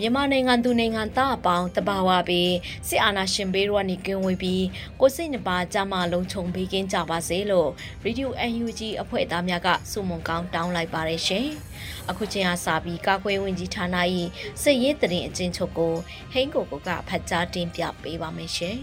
[0.00, 2.52] မြန်မာနိုင်ငံသူနိုင်ငံသားအပေါင်းတဘာဝပြီး
[2.88, 4.64] စစ်အာဏာရှင်ဘေးရောကနေကင်းဝေးပြီး
[5.00, 7.70] ကိုစိတ်နှပါကြမှာလုံးချုံပေးကင်းကြပါစေလို့
[8.04, 11.46] Radio UNG အဖွဲ့သားများကစုမုံကောင်းတောင်းလိုက်ပါတယ်ရှင်။
[12.10, 13.96] အခုချိန်အားစပြီးကာကွယ်ဝင်ကြီးဌာန၏
[14.62, 15.94] စစ်ရေးတရင်အချင်းချုပ်ကို
[16.32, 18.76] ဟိန်းကိုကိုကဖတ်ကြားတင်ပြပေးပါမယ်ရှင်။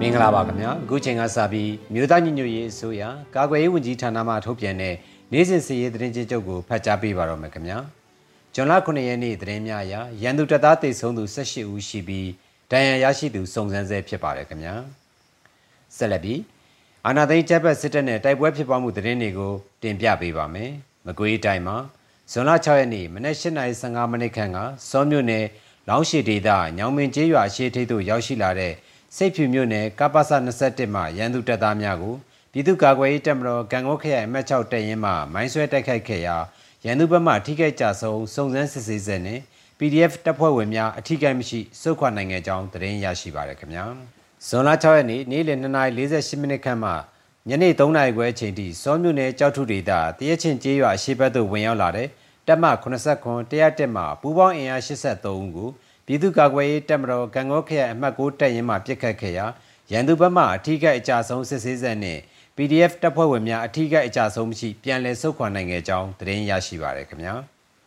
[0.00, 3.02] မင်္ဂလာပါခင်ဗျာအခုချိန်ကစပြီးမြို့သားညီညွတ်ရေးအစိုးရ
[3.36, 4.94] ကာကွယ်ရေးဝန်ကြီးဌာနမှထုတ်ပြန်တဲ့
[5.32, 7.97] နေ့စဉ်စီရေးသတင်းချင်းချုပ်ကိုဖတ်ကြားပေးပါတော့မယ်ခင်ဗျာ။ဂျွ
[8.62, 12.28] န်လ9ရက်နေ့သတင်းများအရရန်သူတပ်သားတိတ်ဆုံးသူ18ဦးရှိပြီး
[12.70, 14.74] ဒဏ်ရာရရှိသူစုံစမ်းဆဲဖြစ်ပါတယ်ခင်ဗျာ
[15.96, 16.40] ဆက်လက်ပြီး
[17.06, 20.70] အာနာသိန်းချက်ဘက်စစ်တပ်နဲ့တိုက်ပွဲဖြစ်ပွားမှုသတင်းတွေကိုတင်ပြပေးပါမယ်
[21.06, 21.76] မကွေးတိုင်းမှာ
[22.32, 24.58] ဇွန်လ6ရက်နေ့မနက်8:15မိနစ်ခန့်က
[24.90, 25.44] စောမြို့နယ်
[25.88, 28.72] လောင်းရှိဒေသညောင်မင်းကျေးရွာရှေ့ထိပ်သို့ရောက်ရှိလာတဲ့
[29.16, 32.14] စိတ်ဖြူမြို့နယ်ကပ္ပစ21မှရန်သူတပ်သားများကို
[32.52, 36.36] ပြည်သူ့ကာကွယ်ရေးတပ်မတော်ကံကောခရိုင်အမှတ်6တပ်ရင်းမှမိုင်းဆွဲတိုက်ခိုက်ခဲ့ရာ
[36.84, 39.40] ရန်သူဘက်မှထိခိုက်ကြဆုံးစုံစမ်းစစ်ဆေးစက်နဲ့
[39.78, 43.84] PDF တပ်ဖွဲ့ဝင်များအထိခိုက်မရှိစုခွာနိုင်ခဲ့ကြောင်းသတင်းရရှိပါရခင်ဗျာ
[44.46, 46.92] ဇွန်လ6ရက်နေ့နေ့လယ်2:48မိနစ်ခန့်မှ
[47.48, 52.08] ညနေ3နာရီခွဲအချိန်ထိစောမြို့နယ်ကြောက်ထုဒေသတရချင်းကျေးရွာအရှိဘက်သို့ဝင်ရောက်လာတဲ့
[52.46, 55.68] တပ်မ89 101မှပူးပေါင်းအင်အား83ဦးကို
[56.06, 59.46] ပြည်သူ့ကာကွယ်ရေးတပ်မတော်ကံကောခရိုင်အမှတ်6တပ်ရင်းမှပြစ်ခတ်ခဲ့ရာ
[59.92, 62.20] ရန်သူဘက်မှအထိခိုက်အကြဆုံးစစ်ဆေးဆက်နှင့်
[62.58, 67.34] PDF တပ်ဖွဲ့ဝင်များအထူးကအကြဆုံးမရှိပြန်လည်ဆုတ်ခွာနိုင်ခဲ့ကြောင်းသတင်းရရှိပါရခင်ဗျာ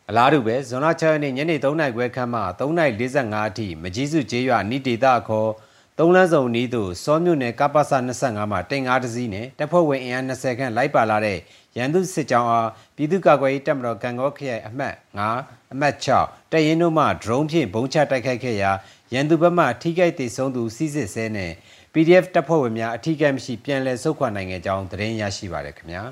[0.09, 5.49] အလားတူပဲဇွန်လ6ရက်နေ့ညနေ3နာရီခွဲခန့်မှ3:45အထိမကြီးစုကျေးရွာနိဒေတာခေါ်
[5.97, 7.81] သုံးလန်းစုံနီးသို့စောမြို့နယ်ကပ္ပစ
[8.19, 11.37] 25မှာတင်ကားတစ်စီးနဲ့တပ်ဖွဲ့ဝင်အင်အား20ခန့်လိုက်ပါလာတဲ့
[11.77, 14.95] ရန်သူစစ်ကြောင်းအားပြည်သူ့ကာကွယ်ရေးတပ်မတော်ကံကောခရိုင်အမှတ်
[15.33, 18.71] 9အမှတ်6တပ်ရင်းတို့မှ drone ဖြင့်ဘုံချတိုက်ခိုက်ခဲ့ရာ
[19.13, 21.51] ရန်သူဘက်မှထိခိုက်ဒေဆုံးသူစီးစစ်ဆဲနဲ့
[21.93, 26.03] PDF တပ်ဖွဲ့ဝင်များအထူးကမရှိပြန်လည်ဆုတ်ခွာနိုင်ခဲ့ကြောင်းသတင်းရရှိပါရခင်ဗျာ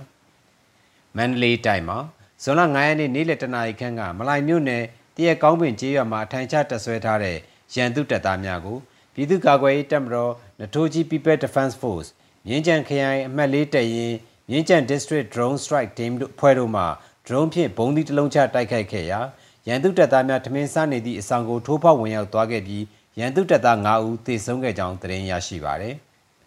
[1.18, 1.98] မန္တလေးတိုင်းမှာ
[2.44, 4.84] ဇွန်လ9ရက်နေ့နေ့လယ်တနာရီခန့်ကမလိုင်မြို့နယ်
[5.16, 7.38] တရက်ကောင်းပင်ကျေးရွာမှာအထိုင်ချတပ်ဆွဲထားတဲ့
[7.76, 8.78] ရန်သူတပ်သားများကို
[9.14, 12.10] ပြည်သူ့ကာကွယ်ရေးတပ်မတော်နထိုးကြီး People Defense Force
[12.48, 14.18] မြင်းကြံခရိုင်အမှတ်၄တပ်ရင်း
[14.50, 16.84] မြင်းကြံ District Drone Strike Team တို့ဖွဲ့တို့မှ
[17.28, 19.20] drone ဖြင့်ဘုံသီးတစ်လုံးချတိုက်ခိုက်ခဲ့ရာ
[19.68, 22.84] ရန်သူတပ်သားများထမင်းစားနေသည့်အဆောင်ကိုထိုးဖောက်ဝင်ရောက်သွားခဲ့ပြီး
[23.20, 25.96] ရန်သူတပ်သား9ဦးသေဆုံးခဲ့ကြောင်းသတင်းရရှိပါသည်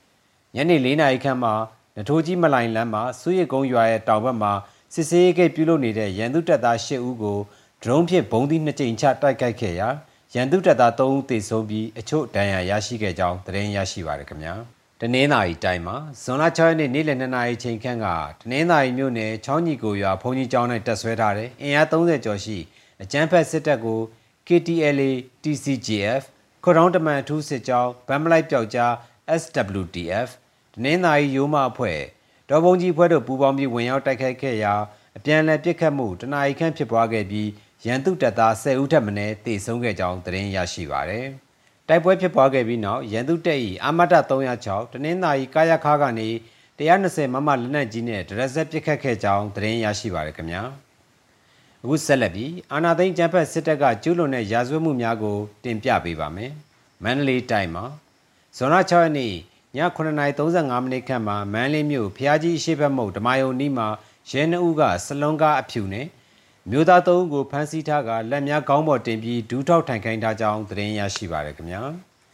[0.55, 1.55] ။ညနေ4နာရီခန့်မှာ
[1.97, 4.53] နထိုးကြီးမလိုင်လမ်းမှာစုရကုန်းရွာရဲ့တောင်ဘက်မှာ
[4.95, 7.39] စစ်စေးဂိတ်ပြုလုပ်နေတဲ့ရန်သူတပ်သား10ဦးကို
[7.83, 9.89] ဒရုန်းဖြင့်ဘုံသီးနှစ်ကြိမ်ချတိုက်ခိုက်ခဲ့ရာ
[10.35, 14.55] ရန်သူတပ်သား3ဦးသေဆုံးပြီးအချို့ဒဏ်ရာရရှိခဲ့ကြောင်းသတင်းရရှိပါရခင်ဗျာ။
[15.01, 18.07] တနင်္သာရီတိုင်းမှာဇွန်လ6ရက်နေ့နေ့လယ်2နာရီချိန်ခန့်က
[18.41, 22.59] တနင်္သာရီမြို့နယ်ချောင်းကြီးကိုရွာဘုံကြီးကျောင်း၌တပ်ဆွဲထားတဲ့အင်အား30ကျော်ရှိ
[23.03, 24.01] အကြမ်းဖက်စစ်တပ်ကို
[24.47, 25.11] KTLA
[25.43, 26.23] TCGF
[26.65, 28.93] ခေါတောင်းတမန်အထူးစစ်ကြောင်းဗမ်မလိုက်ပြောက်ကြား
[29.41, 30.29] SWTF
[30.75, 32.01] ဒနင်းသာရီရိုးမအဖွဲ့
[32.49, 34.75] ဒေါ်ဘုံကြီးဖွဲ့တို့ပူးပေါင်းပြီးဝင်ရောက်တိုက်ခိုက်ခဲ့ရာ
[35.17, 37.49] အပြန်အလှန်ပစ်ခတ်မှုတနအီခန့်ဖြစ်ပွားခဲ့ပြီး
[37.87, 39.13] ရန်သူတပ်သား10ဦးထပ်မံ
[39.47, 41.29] တေဆုံးခဲ့ကြောင်းသတင်းရရှိပါရယ်
[41.89, 44.15] တိုက်ပွဲဖြစ်ပွားခဲ့ပြီးနောက်ရန်သူတပ်၏အာမတ
[44.51, 46.29] 306တနင်္သာရီကာယခါကနေ
[46.79, 50.63] 120မမလက်နက်ကြီးနဲ့ဒရက်ဆက်ပစ်ခတ်ခဲ့ကြောင်းသတင်းရရှိပါရခင်ဗျာ
[51.85, 56.53] အခုဆက်လက်ပြီးအာနာသိန်းကျန်းဖက်စစ်တပ်ကကျူးလွန်တဲ့ရာဇဝတ်မှုများကို တင်ပြပေးပါမယ်။
[57.03, 57.85] မန္တလေးတိုင်းမှာ
[58.57, 59.35] ဇွန်လ6ရက်နေ့ည
[59.97, 63.89] 9:35မိနစ်ခန့်မှာမန္တလေးမြို့ဖျားကြီးအရှိဘက်မုတ်ဓမာယုံနီးမှာ
[64.31, 66.07] ရဲနှုတ်ကစလွန်ကားအဖြူနဲ့
[66.71, 71.83] မြို့သားသုံးကိုဖမ်းဆီးထားကလက်များကောင်းပေါ်တင်ပြီးဒူးထောက်ထိုင်ခိုင်းထားကြောင်းသတင်းရရှိပါရခင်ဗျာ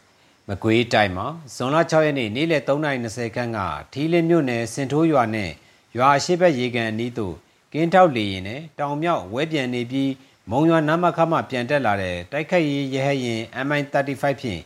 [0.47, 3.59] ။မကွေးတိုင်းမှာဇွန်လ6ရက်နေ့နေ့လယ်3:20ခန်းက
[3.93, 5.51] ထီးလင်းမြို့နယ်စင်ထိုးရွာနဲ့
[5.97, 7.35] ရွာအရှိဘက်ရေကန်အနီးသို့
[7.73, 10.11] ကင်းထောက်လေရင်နဲ့တောင်မြောက်ဝဲပြန်နေပြီး
[10.51, 14.61] မုံရွာနမခမှပြန်တက်လာတဲ့တိုက်ခိုက်ရေးရဟရင် MI35 ဖြင့်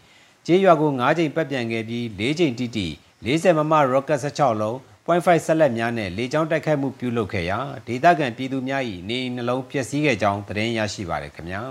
[0.45, 2.87] ကျေးရွာကို9ကြိမ်ပတ်ပြန်ခဲ့ပြီး4ကြိမ်တိတိ
[3.25, 4.77] 40မမ rocket 16လုံး
[5.07, 11.61] .5 ဆက်လက်များနဲ့လေကြောင်းတိုက်ခိုက်မှုပြုလုပ်ခဲ့ရာဒေသခံပြည်သူများ၏နေနှလုံးပျက်စီးခဲ့ကြောင်းသတင်းရရှိပါရခင်ဗျာ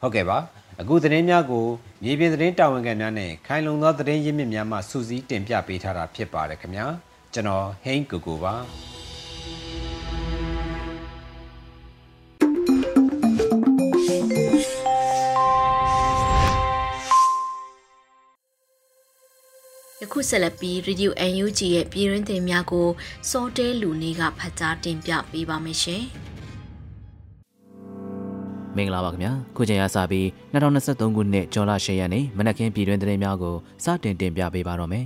[0.00, 0.38] ဟုတ်ကဲ့ပါ
[0.80, 1.66] အခုသတင်းများကို
[2.02, 6.86] မြေပြင်သတင်းတာဝန်ခံများနဲ့ခိုင်လုံသောသတင်းရင်းမြစ်များမှစူးစီးတင်ပြပေးထားတာဖြစ်ပါတယ်ခင်ဗျာ
[7.34, 8.54] ကျွန်တော်ဟိန်းကူကူပါ
[20.02, 22.88] ယခုဆက်လက်ပြီး Radio UNG ရဲ့ပြည်ရင်းတင်များကို
[23.30, 26.02] စောတဲလူနေကဖတ်ကြားတင်ပြပေးပါမယ်ရှင်။
[28.76, 35.04] မင်္ဂလာပါခင်ဗျာခုချိန်ရစပြီး2023ခုနှစ်ဇွန်လ10ရက်နေ့မနက်ခင်းပြည်တွင်သတင်းများကိုစတင်တင်ပြပေးပါတော့မယ်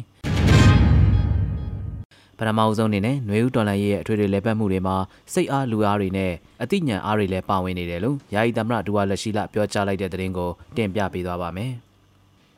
[2.38, 4.96] ပထမအဆုံးအနေနဲ့ຫນွေဦးတော်လန်ရဲ့အထွေထွေလဲပတ်မှုတွေမှာ
[5.32, 11.74] စိတ်အားလူအားတွေနဲ့အသိဉာဏ်အားတွေလည်းပါဝင်နေတယ်လို့ယာယီသမရဒူဝါလက်ရှိလပြောကြားလိုက်တဲ့သတင်းကိုတင်ပြပေးသွားပါမယ်။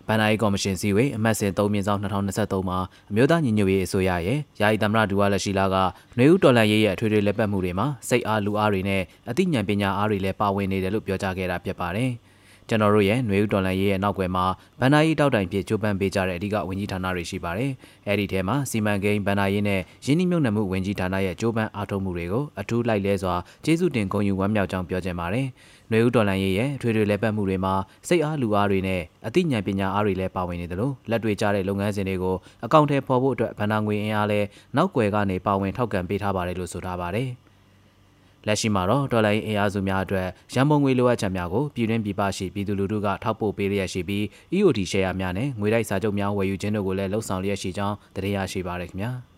[0.09, 2.79] ဘန်နာရီကော်မရှင်စည်းဝေးအမှတ်စဉ်3မြင်းဆောင်2023မှာ
[3.11, 5.77] အမျိုးသားညီညွတ်ရေးအစိုးရရဲ့ယာယီသမ္မတဒူဝါလက်ရှိလာက
[6.17, 12.11] နှွေဦးတော်လန်ရေးရဲ့အထွေထွေလက်ပတ်မှုတွေမှာစိတ်အားလူအားတွေနဲ့အသိဉာဏ်ပညာအားတွေလည်းပါဝင်နေတယ်လို့ပြောကြားခဲ့တာဖြစ်ပါတယ်။
[12.69, 14.45] ကျွန်တော်တို့ရဲ့ຫນွေဦးတော်လန်ရေးရဲ့နောက်ွယ်မှာ
[14.81, 17.71] ဗန်နာရီတောက်တိုင်ဖြစ်ကြိုးပမ်းပေးကြတဲ့အဓိကဝန်ကြီးဌာနတွေရှိပါတယ်။
[18.09, 23.35] အဲဒီထဲမှာစီမံကိန်းဗန်နာရီနဲ့ရင်းနှီးမြှုပ်နှံမှုဝန်ကြီးဌာနရဲ့ကြိုးပမ်းအားထုတ်မှုတွေကိုအထူးလိုက်လဲစွာ
[23.65, 25.47] ကျေးဇူးတင်ဂုဏ်ယူဝမ်းမြောက်ကြောင်းပြောချင်ပါတယ်။။
[25.91, 27.75] နှွေဦးတော်လန်ရေးရဲ့ထွေထွေလဲပတ်မှုတွေမှာ
[28.09, 34.47] စိတ်အားလူအားတွေနဲ့အသိဉာဏ်ပညာအားတွေလည်းပါဝင်နေတယ်လို့လက်တွေ့ကျတဲ့လုပ်ငန်းစဉ်တွေကိုအကောင့်ထဲပေါ်ဖို့အတွက်ဗန္နာငွေအင်အားလည်း
[34.77, 37.29] နောက်ွယ်ကနေပါဝင်ထောက်ခံပေးထားပါတယ်လို့ဆိုထားပါတယ်။
[38.47, 44.23] လက်ရှိမှာတော့ဒေါ်လာအင်အားစုများအတွက်ရန်ပုံငွေလိုအပ်ချက်များကိုပြည်တွင်းပြည်ပရှိပြည်သူလူထုကထောက်ပို့ပေးရရှိပြီး
[44.55, 49.13] EOD ရှယ်ယာများနဲ့ငွေတိုက်စာချုပ်များဝယ်ယူခြင်းတို့ကိုလည်းလှုံ့ဆော်လျက်ရှိကြောင်းသတင်းရရှိပါရခင်ဗျာ။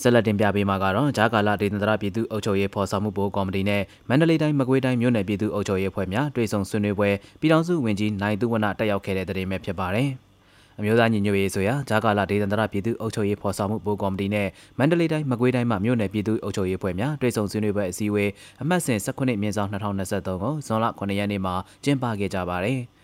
[0.00, 7.10] ဆက်လက်တင်ပြပေးမှာကတော့ဂျာကာလာဒေသန္တရပြည်သူ့အုပ်ချုပ်ရေးဖော်ဆောင်မှုဘိုးကော်မတီနဲ့မန္တလေးတိုင်းမကွေးတိုင်းမြို့နယ်ပြည်သူ့အုပ်ချုပ်ရေးဖွဲ့များတွေ့ဆုံဆွေးနွေးပွဲ
[7.40, 10.08] ပြည်ထောင်စုဝန်ကြီးနိုင်သူဝနတက်ရောက်ခဲ့တဲ့တဲ့တင်ပဲဖြစ်ပါတယ်။
[10.78, 14.48] အမျိုးသားညီညွတ်ရေးဆိုရာဂျာကာလာဒေသန္တရပြည်သူ့အုပ်ချုပ်ရေးဖော်ဆောင်မှုဘိုးကော်မတီနဲ့
[14.78, 18.30] မန္တလေးတိုင်းမကွေးတိုင်းမှမြို့နယ်ပြည်သူ့အုပ်ချုပ်ရေးဖွဲ့များတွေ့ဆုံဆွေးနွေးပွဲအစည်းအဝေး
[18.62, 21.54] အမှတ်စဉ်18မြင်းဆောင်2023ကိုဇွန်လ9ရက်နေ့မှာ
[21.84, 22.80] ကျင်းပခဲ့ကြပါတယ်။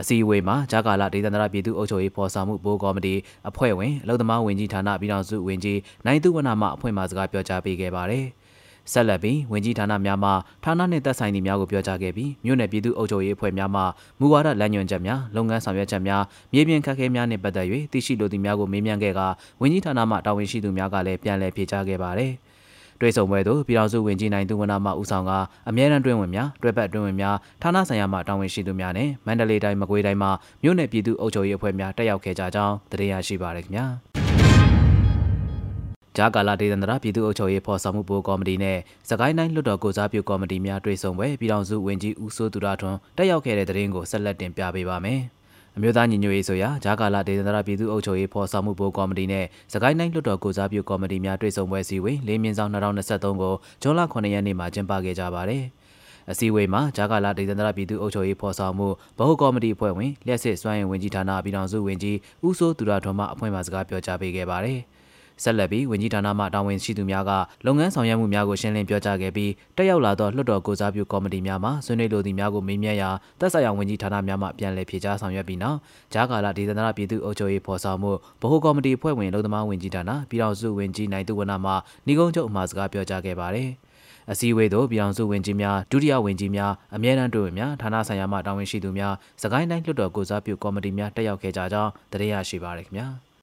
[0.00, 3.14] အစည်းအဝေးမှာဂျာကာလာဒေသန္တရပြည်သူ့အုပ်ချုပ်ရေးဖော်ဆောင်မှုဘိုးကော်မတီ
[3.48, 8.26] အဖွဲ့ဝင်အလုံသမားဝင်ကြီးဌာနပြည်ထောင်စုဝင်ကြီးနိုင်သူဝနမှအဖွဲ့မှစကားပြောကြားပေးခဲ့ပါတယ်။
[8.92, 10.30] ဆက်လက်ပြီးဝင်ကြီးဌာနများမှ
[10.64, 13.82] ဌာနနှင့်သက်ဆိုင်သည့်များကိုပြောကြားခဲ့ပြီးမြို့နယ်ပြည်သူ့အုပ်ချုပ်ရေးအဖွဲ့များမှ
[14.20, 19.20] မူဝါဒလမ်းညွှန်ချက်များလုပ်ငန်းဆောင်ရွက်ချက်များမြေပြင်ခက်ခဲများနှင့်ပတ်သက်၍သိရှိလိုသည့်များကိုမေးမြန်းခဲ့က
[19.60, 22.32] ဝင်ကြီးဌာနမှတာဝန်ရှိသူများကလည်းပြန်လည်ဖြေကြားခဲ့ပါတယ်။
[23.00, 25.32] တွေ့ဆုံပွဲသို့ပြည်ထောင်စုဝန်ကြီးနိုင်သူဝနမှဦးဆောင်က
[25.68, 30.28] အမြဲတမ်းတွင်ဝင်များတွဲပတ်တွင်ဝင်များဌာနဆိုင်ရာမှတာဝန်ရှိသူများနဲ့မန္တလေးတိုင်းမကွေးတိုင်းမှ
[30.62, 33.86] မြို့နယ်ပြည်သူ့အုပ်ချုပ်ရေးအဖွဲ့များတက်ရောက်ခဲ့ကြကြောင်းသိရရှိပါရခင်ဗျာ
[36.16, 45.20] ဂျာကာလာဒေသန္တရပြည်သူ့အုပ်ချုပ်ရေးဖော်ဆောင်မှုဘိုးကော်မတီနဲ့စကိုင်းတိုင်းလွှတ်တော်ကိုစားပြုကော်မတီများတွေ့ဆုံပွဲပြည်ထောင်စုဝန်ကြီးဦးစိုးသူရထွန်းတက်ရောက်ခဲ့တဲ့တဲ့ရင်ကိုဆက်လက်တင်ပြပေးပါမယ်။
[45.76, 55.62] အမျိုးသားညီညွတ်ရေးဆိုရာဂျာကာလာဒေသန္တရပြည်သူ့အုပ်ချုပ်ရေးဖော်ဆောင်မှုဘိုးကော်မတီနဲ့စကိုင်းတိုင်းလွှတ်တော်ကိုစားပြုကော်မတီများတွေ့ဆုံပွဲစည်းဝေးလေးမြင်းဆောင်2023ကိုဇွန်လ9ရက်နေ့မှာကျင်းပခဲ့ကြပါတယ်။
[56.30, 58.88] အစည်းအဝေးမှာဂျာကာလာဒေသန္တရပြည်သူ့အုပ်ချုပ်ရေးဖော်ဆောင်မှု
[59.18, 62.16] ဗဟိုကော်မတီအဖွဲ့ဝင်လျှက်စစ်စွမ်းရင်ဝင်ကြီးဌာနပြည်ထောင်စုဝင်ကြီး
[62.46, 64.80] ဦးစိုးသူရထွန်းမှအဖွဲ့မှစကားပြောကြားပေးခဲ့ပါတယ်။
[65.42, 67.32] ဆက်လက်ပြီးဝန်ကြီးဌာနမှတာဝန်ရှိသူများက
[67.66, 73.10] လုပ်ငန်းဆောင်ရွက်မှုများကိုရှင်းလင်းပြောကြားခဲ့ပြီးတက်ရောက်လာသောလွှတ်တော်ကိုစားပြုကော်မတီများမှဆွေးနွေးလိုသည့်များကိုမေးမြန်းရာ
[73.40, 75.78] သက်ဆိုင်ရာဝန်ကြီးဌာနများမှပြန်လည်ဖြေကြားဆောင်ရွက်ပြီးနောက်
[76.14, 81.72] ဂျာကာလာဒေသနာပြည်သူ့အုပ်ချုပ်ရေးဖော်ဆောင်မှုဗဟိုကော်မတီဖွဲ့ဝင်လုံသမားဝန်ကြီးဌာနပြည်ထောင်စုဝန်ကြီးနိုင်သူဝနမှ
[82.06, 83.70] ဏီကုန်းချုပ်အမှာစကားပြောကြားခဲ့ပါတယ်
[84.32, 93.33] အစည်းအဝေးသို့ပြည်အောင်စုဝင်ကြီးများဒုတိယဝင်ကြီးများအမြဲတမ်းတွေ့ဝင်များဌာနဆိုင်ရာမှတာဝန်ရှိသူများစကိုင်းတိုင်းလွှတ်တော်ကိုစားပြုကော်မတီများတက်ရောက်ခဲ့ကြကြောင်းသိရရှိပါရခင်ဗျာ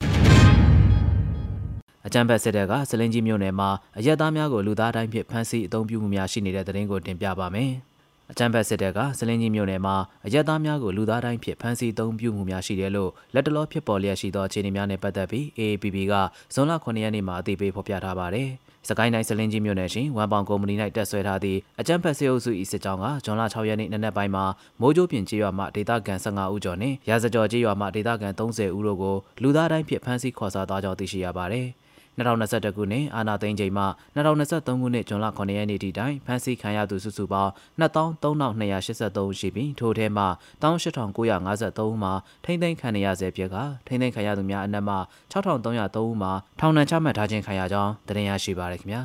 [2.07, 7.71] အကြံဖက်စစ်တပ်ကစလင်းကြီးမြို့နယ်မှာအရက်သားများကိုလူသားတိုင်းဖြင့်ဖမ်းဆီးအုံပြုမှုများရှိနေတဲ့တဲ့တင်ကိုတင်ပြပါမယ်။
[8.31, 16.13] အကြံဖက်စစ်တပ်ကစလင်းကြီးမြို့နယ်မှာအရက်သားများကိုလူသားတိုင်းဖြင့်ဖမ်းဆီးအုံပြုမှုများရှိတယ်လို့လက်တလောဖြစ်ပေါ်လျက်ရှိသောအခြေအနေများနဲ့ပတ်သက်ပြီး AAPP က
[16.53, 18.49] ဇွန်လ9ရက်နေ့မှာအသိပေးဖော်ပြထားပါတယ်။
[18.89, 24.45] စကိုင်းတိုင်းစလင်းကြီးမြို့နယ်ရှင်ဝမ်ပေါင်ကုမ္ပဏီ၌တက်ဆွဲထားသည့်အကြံဖက်စေအုပ်စု၏စစ်ကြောင်းကဇွန်လ6ရက်နေ့နနက်ပိုင်းမှာ
[24.81, 31.67] မိုးကြိုးပြင်ကျေးရွာမှဒေသခံ15ဦးကျော်နှင့်ရာဇကျော်ကျေးရွာမှဒေသခံ30ဦးတို့ကိုလူသားတိုင်းဖြင့်ဖမ်းဆီးခေါ်ဆောင်သွားကြောင်းသိရှိရပါတယ်။
[32.19, 37.51] 2021ခုနှစ်အာဏာသိမ်းချိန်မှ2023ခုနှစ်ဇွန်လ9ရက်နေ့ထိတိုင်ဖမ်းဆီးခံရသူစုစုပေါင်း
[37.81, 40.27] 23,283ရှိပြီးထိုထဲမှာ
[40.61, 42.13] 18953ဦးမှာ
[42.45, 43.55] ထိမ့်သိမ်းခံရဆဲဖြစ်က
[43.87, 44.95] ထိမ့်သိမ်းခံရသူများအနက်မှ
[45.31, 49.01] 6303ဦးမှာထောင်ဒဏ်ချမှတ်ထားခြင်းခံရကြောင်းတင်ရရှိပါရခင်ဗျာ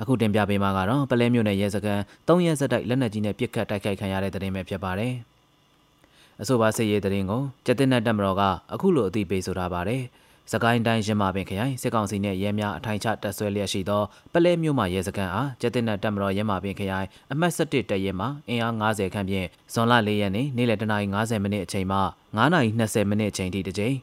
[0.00, 5.14] အခုတင်ပြပေးမှာကတော့ပလဲမြို့နယ်ရဲစခန်း၃ရက်စက်တိုက်လက်နက်ကြီးနဲ့ပစ်ခတ်တိုက်ခိုက်ခံရတဲ့တဲ့တင်ပဲဖြစ်ပါတယ်
[6.40, 10.02] အဆိုပါစစ်ရေးတဲ့တင်ကိုကျက်တင်တဲ့တက်မတော်ကအခုလိုအသိပေးဆိုထားပါတယ်။
[10.52, 23.96] စကိုင်းတိုင်းရမပင်ခရိုင်စစ်ကောင်စီနဲ့ရဲများအထိုင်ချတပ်ဆွဲလျက်ရှိသောပလဲမြို့မှရဲစခန်းအားကျက်တင်နတ်တပ်မတော်ရမပင်ခရိုင်အမှတ်17တပ်ရဲမှအင်အား90ခန့်ဖြင့်ဇွန်လ4ရက်နေ့နေ့လယ်တနာရီ90မိနစ်အချိန်မှ9နာရီ20မိနစ်အချိန်ထိတစ်ကြိမ်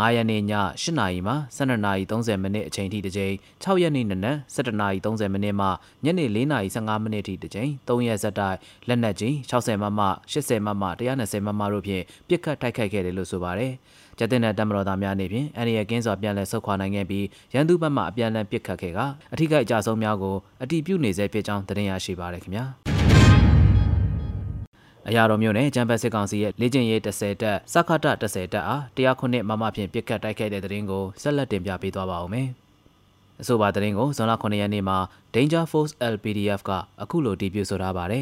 [0.00, 0.42] 9ရက်နေ့ည
[0.82, 3.34] 8နာရီမှ12နာရီ30မိနစ်အချိန်ထိတစ်ကြိမ်
[3.64, 5.68] 6ရက်နေ့နနက်17နာရီ30မိနစ်မှ
[6.04, 8.56] ညနေ4နာရီ15မိနစ်ထိတစ်ကြိမ်3ရက်ဆက်တိုက်
[8.88, 10.00] လက်နက်ကြီး60မမ
[10.32, 13.72] 80မမ120မမတို့ဖြင့်ပစ်ခတ်တိုက်ခိုက်ခဲ့တယ်လို့ဆိုပါတယ်
[14.18, 18.98] ကျတဲ့တဲ့တမတော်သားများနေဖြင့်အန်ရီရဲ့ကင်းစွာပြန်လည်ဆုတ်ခွာနိုင်ခဲ့ပြီးရန်သူဘက်မှအပြန်အလှန်ပစ်ခတ်ခဲ့က
[19.32, 22.64] အထိကိအကြဆုံးများကိုအတိပြုနေစေဖြစ်ကြောင်းသတင်းရရှိပါရခင်ဗျာ
[25.08, 32.48] အရာတော်မျိုးနဲ့ကျမ်းပတ်စစ်ကောင်စီရဲ့လေ့ကျင့်ရေး30တက်စခတ30တက်အား109မမဖြင့်ပြစ်ခတ်တိုက်ခိုက်တဲ့တဲ့ရင်ကိုဆက်လက်တင်ပြပေးသွားပါဦးမယ်။
[33.40, 34.98] အဆိုပါတဲ့ရင်ကိုဇွန်လ9ရက်နေ့မှာ
[35.34, 36.70] Danger Force LPDF က
[37.02, 38.14] အခုလိုတည်ပြုဆိုထားပါတ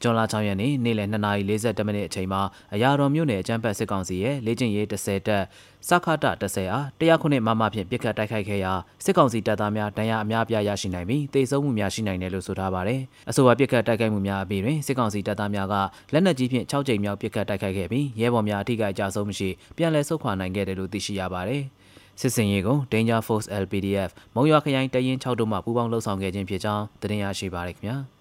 [0.00, 2.40] ယ်။ဂျွန်လာ6ရက်နေ့နေ့လယ်2:42မိနစ်အချိန်မှာ
[2.74, 5.44] အရာတော်မြို့နယ်အကြမ်းဖက်စစ်ကောင်စီရဲ့လေ့ကျင့်ရေး10တက်
[5.88, 8.72] စခတာ10အား100ခုနှစ်မမဖြင့်ပြစ်ခတ်တိုက်ခိုက်ခဲ့ရာ
[9.04, 15.74] စစ်ကောင်စီတပ်သားများဒဏ်ရာအများပြားရရှိနိုင်ပြီးတေဆုံးမှုများရှိနိုင်တယ်လို့ဆိုထားပါတယ်။အဆိုပါပြစ်ခတ်တိုက်ခိုက်မှုများအပြီးတွင်စစ်ကောင်စီတပ်သားများက
[16.12, 21.62] လက်နက်ကြီးဖြင့်6ကြိမ်မြောက်ပြစ်ခတ်တိုက်ခိုက်ခဲ့ပြီးရဲဘော်များအထိကအကြဆုံးမရှိပြန်လည်ဆုတ်ခွာနိုင်ခဲ့တယ်လို့သိရှိရပါတယ်။
[22.20, 27.98] စစ်စင်ရေးကို Danger Force LPDF မုံရွာခရိုင်တရင်6တို့မှပူးပေါင်းလှုပ်ဆောင်ခဲ့ခြင်းဖြစ်ကြောင်းသတင်းရရှိပါရခင်ဗျာ။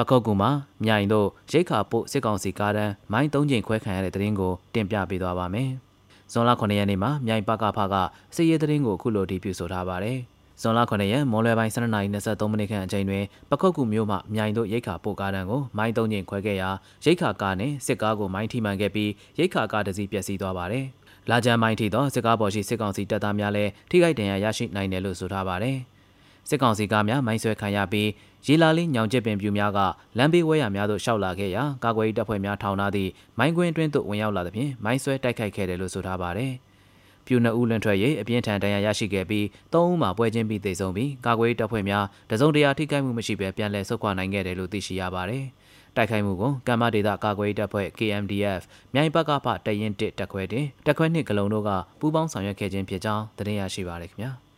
[0.00, 0.50] ပခုတ်ကူမှာ
[0.84, 5.70] မြိုင်တို့ရိတ်ခါပို့စစ်ကောင်စီကားတန်းမိုင်း၃ချိန်ခွဲခံရတဲ့တဲ့ရင်ကိုတင်ပြပေးသွားပါမယ်။
[6.32, 7.94] ဇွန်လ9ရက်နေ့မှာမြိုင်ပကဖက
[8.34, 10.18] စစ်ရေးတဲ့ရင်ကိုအခုလိုဒီပြုဆိုထားပါတယ်။
[10.60, 16.70] ဇွန်လ9ရက်မော်လွယ်ပိုင်း12နာရီ23မိနစ်ခန့်အချိန်တွင်ပခုတ်ကူမြို့မှမြိုင်တို့ရိတ်ခါပို့ကားတန်းကိုမိုင်း၃ချိန်ခွဲခဲ့ရာ
[17.04, 20.84] ရိတ်ခါကားနဲ့စစ်ကားကိုမိုင်းထိမှန်ခဲ့ပြီးရိတ်ခါကားတစ်စီးပျက်စီးသွားပါတယ်။
[21.30, 25.78] လာကြမ်းမိုင်းထိသောစစ်ကားပေါ်ရှိစစ်ကောင်စီတပ်သားများလည်းထိခိုက်ဒဏ်ရာရရှိနိုင်တယ်လို့ဆိုထားပါတယ်။
[26.48, 28.08] စစ်ကောင်စီကားများမိုင်းဆွဲခံရပြီး
[28.46, 29.78] ရေလာလေးညောင်ကျစ်ပင်ပြူများက
[30.18, 36.52] လမ်းဘေးဝဲရများသို့ရှောက်လာခဲ့ရာကာကွယ်ရေးတပ်ဖွဲ့များထောင်ထားသည့်မိုင်းကွင်းအတွင်းသို့ဝင်ရောက်လာသဖြင့်မိုင်းဆွဲတိုက်ခိုက်ခဲ့တယ်လို့ဆိုထားပါတယ်။
[37.26, 45.44] ပြူနှစ်ဦးလွန်ထွက်၍အပြင်းထန်ဒဏ်ရာရရှိခဲ့ပြီးသုံးဦးမှာပွဲချင်းပြီးသေဆုံးပြီးကာကွယ်ရေးတပ်ဖွဲ့များတစုံတရာထိခိုက်မှုမရှိဘဲပြန်လည်ဆုတ်ခွာနိုင်ခဲ့တယ်လို့သိရှိရပါတယ်။
[45.96, 48.62] တိုက်ခိုက်မှုကိုကမ္မဒေသကာကွယ်ရေးတပ်ဖွဲ့ KMDF
[48.94, 51.70] မြိုင်ဘက်ကဖတရင်1တက်ခွဲတင်တက်ခွဲ2ကလုံးတို့က
[52.00, 54.32] ပူးပေါင်းဆောင်ရွက်ခဲ့ခြင်းဖြစ်ကြောင်းသတင်းရရှိပါရခင်ဗျာ။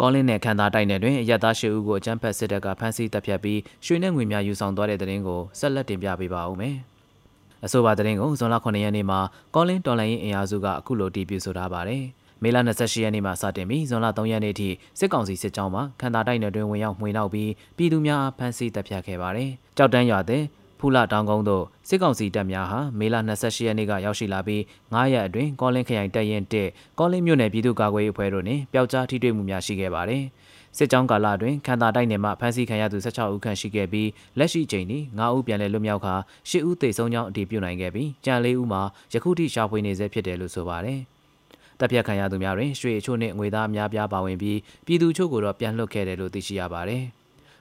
[0.00, 6.76] ကောလင်းနယ်ခန္ဓာတိုက်နယ်တွင်အရက်သား၈ဦးကိုအကြမ်းဖက်စစ်တပ်ကဖမ်းဆီးတပ်ဖြတ်ပြီးရွှေနဲ့ငွေများယူဆောင်သွားတဲ့တဲ့ရင်ကိုဆက်လက်တင်ပြပေးပါဦးမယ်။
[7.64, 9.20] အဆိုပါတဲ့ရင်ကိုဇွန်လ9ရက်နေ့မှာ
[9.54, 12.02] ကောလင်းတော်လိုင်းရင်အင်အားစုကအခုလိုတီးပြဆိုထားပါတယ်။
[12.42, 20.42] မေလ28ရက်နေ့မှာစတင်ပြီးဇွန်လ3ရက်နေ့ထိစစ်ကောင်စီစစ်ကြောင်းမှခန္ဓာတိုက်နယ်တွင်ဝင်ရောက်မှွေနောက်ပြီးပြည်သူများဖမ်းဆီးတပ်ဖြတ်ခဲ့ပါတယ်။ကြောက်တန်းရွာတဲ့
[20.80, 24.60] ဖူလာတောင်ကုန်းသို့စစ်ကောင်စီတပ်များဟာမေလ28ရက်နေ့ကရောက်ရှိလာပြီး
[24.92, 30.22] 9ရက်အတွင်းကောလင်းခရိုင်တပ်ရင်1ကောလင်းမြို့နယ်ပြည်သူ့ကာကွယ်ရေးအဖွဲ့တို့နှင့်ပျောက်ကြားထိတွေ့မှုများရှိခဲ့ပါတယ်။
[30.76, 34.08] စစ်ကြောင်းကာလအတွင်းခန္ဓာတိုက်နယ်မှဖမ်းဆီးခံရသူ16ဦးခန့်ရှိခဲ့ပြီး
[34.38, 36.14] လက်ရှိချိန်ထိ9ဦးပြန်လည်လွတ်မြောက်ခါ
[36.50, 38.82] 10ဦးသေဆုံးကြောင်းအတည်ပြုနိုင်ခဲ့ပြီးကြံ4ဦးမှာ
[39.12, 40.98] ယခုထိရှာဖွေနေဆဲဖြစ်တယ်လို့ဆိုပါတယ်။
[41.78, 47.04] တပ်ဖြတ်ခံရသူများတွင်ရွှေအချို့နှင့်ငွေသားအများပြားပါဝင်ပြီးပြည်သူချို့ကိုတော့ပြန်လွှတ်ခဲ့တယ်လို့သိရှိရပါတယ်။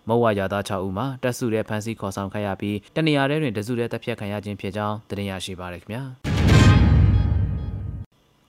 [0.09, 6.03] မုတ်ဝါရွာသား6ဦးမှာတက်စုတဲ့ဖမ်းဆီးခေါ်ဆောင်ခံရပြီးတနေရာထဲတွင်တစုတဲ့တပ်ဖြတ်ခံရခြင်းဖြစ်ကြောင်းသတင်းရရှိပါရခင်ဗျာ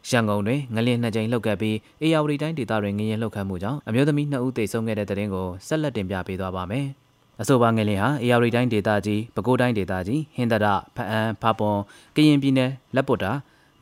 [0.08, 6.86] ရန်ကုန်တွင်ငလျင်နှစ်ကြိမ်လှုပ်ခတ်ပြီးအေယာဝတီတိုင်းဒေသတွင်ငလျင်လှုပ်ခတ်မှုကြောင့်အမျိုးသမီး2ဦးသေဆုံးခဲ့တဲ့တဲ့တင်ကိုဆက်လက်တင်ပြပေးသွားပါမယ်။
[7.40, 11.78] အဆိုပါငလျင်ဟာအေယာဝတီတိုင်းဒေသကြီးပဲခူးတိုင်းဒေသကြီးဟင်္ဒရဖအံဖပွန်
[12.16, 13.32] ကရင်ပြည်နယ်လက်ပုတ်တာ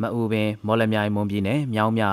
[0.03, 2.05] မအူပင်မော်လမြိုင်မွန်ပြည်နယ်မြောင်းမြ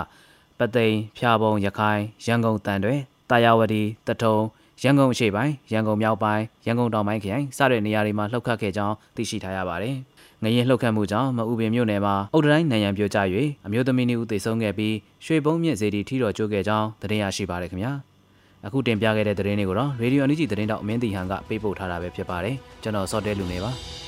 [0.60, 2.96] ပသိမ်ဖျာပုံရခိုင်ရန်ကုန်တန်တွေ
[3.30, 4.38] တာယာဝတီတထုံ
[4.84, 9.96] ရန်ကုန်အရှေ့ပိုင်းရန်ကုန်မြောက်ပိုင်းရန်ကုန်တောင်ပိုင်းခရိုင်စတဲ့နေရာတွေမှာလှုပ်ခတ်ခဲ့ကြောင်းသိရှိထားရပါတယ်။
[10.44, 13.20] ငရင်လှုပ်ခတ်မှုကြောင့်မအူပင်မြို့နယ်မှာအုတ်တိုင်းနိုင်ရန်ပြိုကျ၍
[13.66, 17.92] အမျိုးသမီးနှစ်ဦးသေဆုံးခဲ့ပြီးရွှေဘုံမြင့်စေတီထီတော်ကျိုးခဲ့ကြောင်းသတင်းရရှိပါရခင်ဗျာ။
[18.66, 23.74] အခုတင်ပြခဲ့တဲ့သတင်းတွေကိုတော့ရေဒီယိုအန်ဂျီသတင်းတောက်အမင်းတီဟန်ကပေးပို့ထားတာပဲဖြစ်ပါတယ်။ကျွန်တော်စောတဲလူနေပါ။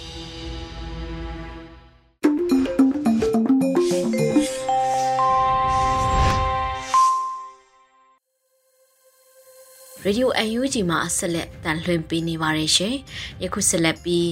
[10.07, 12.95] Radio UNG မှာဆက်လက်တန်လှည့်ပေးနေပါတယ်ရှင်။
[13.43, 14.29] ယခုဆက်လက်ပြီး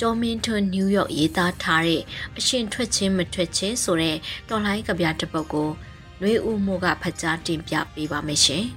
[0.00, 2.02] ကျော်မင်းထွန်းနယူးယောက်ရေးသားထားတဲ့
[2.38, 4.16] အရှင်ထွက်ချင်းမထွက်ချင်းဆိုတဲ့
[4.48, 5.68] တော်လိုင်းကဗျာတစ်ပုဒ်ကို
[6.20, 8.64] ຫນွေဦးမိုးကဖတ်ကြားတင်ပြပေးပါမယ်ရှင်။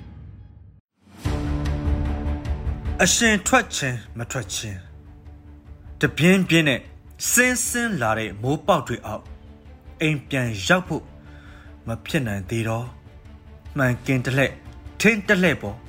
[3.03, 4.79] အရှင်ထွက်ချင်းမထွက်ချင်း
[6.01, 6.79] တပြင်းပြင်းနဲ့
[7.31, 9.23] စင်းစင်းလာတဲ့မိုးပေါက်တွေအောက်
[10.01, 11.03] အိမ်ပြန်ရောက်ဖို့
[11.87, 12.85] မဖြစ်နိုင်သေးတော့
[13.77, 14.51] မှန်ကင်တလက်
[15.01, 15.86] ထင်းတလက်ပေါ်တ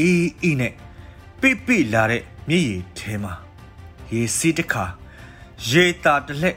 [0.00, 0.72] အေးအေးနဲ့
[1.40, 3.32] ပိပိလာတဲ့မြည်ရည်ထဲမှာ
[4.12, 4.84] ရေစီးတစ်ခါ
[5.70, 6.56] ရေတာတလက်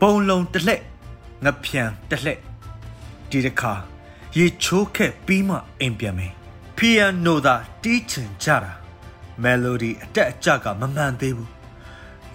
[0.00, 0.80] ပုံလုံးတလက်
[1.44, 2.38] ငဖြံတလက်
[3.30, 3.72] ဒီတစ်ခါ
[4.36, 6.32] ရေချိုးခက်ပြီးမှအိမ်ပြန်မယ်
[6.76, 8.72] ဖီယန်နိုသာတီးချင်ကြတာ
[9.42, 11.52] မယ်လိုဒီအတက်အကျကမမှန်သေးဘူး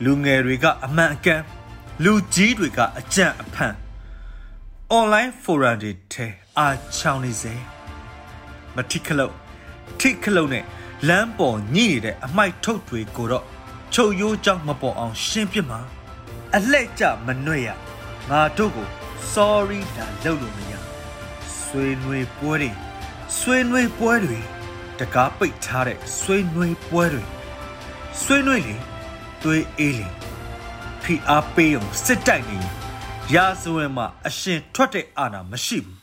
[0.04, 1.42] လူငယ်တွေကအမှန်အကန်
[2.04, 3.74] လူကြီးတွေကအကြံအဖန်
[4.98, 6.28] online forum တွေထဲ
[6.58, 7.54] အားချောင်းနေစေ
[8.76, 9.34] မတိခလုတ်
[10.00, 10.64] ထိခလုံးနဲ့
[11.08, 13.46] လမ်းပေါ်ညှိနေတဲ့အမိုက်ထုတ်တွေကိုတော့
[13.94, 15.80] ချုပ်ရိုးကြောင့်မပေါ်အောင်ရှင်းပြမှာ
[16.56, 17.70] အလှဲ့ကြမနှွဲ့ရ
[18.30, 18.88] ငါတို့ကို
[19.34, 20.74] sorry ဒါလုပ်လို့မရ
[21.64, 22.72] ဆွေးနွေးပွဲတွေ
[23.38, 24.40] ဆွေးနွေးပွဲတွေ
[25.00, 27.24] တကားပိတ်ထားတဲ့ဆွေးနွေးပွဲတွေ
[28.22, 28.76] ဆွေးနွေးလေ
[29.44, 30.08] သွေးအေးလေ
[31.04, 32.60] ဖိအားပေးအောင်စစ်တိုက်နေ
[33.34, 35.98] ရာဇဝင်မှာအရှင်ထွက်တဲ့အာဏာမရှိဘူး